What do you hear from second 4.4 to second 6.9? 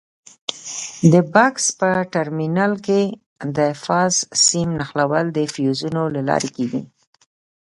سیم نښلول د فیوزونو له لارې کېږي.